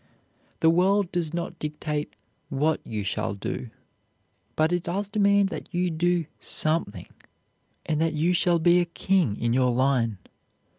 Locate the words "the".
0.61-0.71